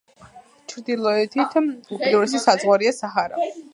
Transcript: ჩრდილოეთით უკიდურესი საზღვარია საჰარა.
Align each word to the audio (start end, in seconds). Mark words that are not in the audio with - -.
ჩრდილოეთით 0.71 1.37
უკიდურესი 1.59 2.43
საზღვარია 2.47 2.95
საჰარა. 3.03 3.45